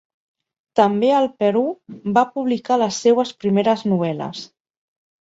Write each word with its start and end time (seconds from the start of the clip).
També 0.79 1.11
al 1.17 1.27
Perú 1.43 1.63
va 2.17 2.25
publicar 2.39 2.81
les 2.87 3.01
seues 3.05 3.37
primeres 3.45 3.89
novel·les. 3.95 4.47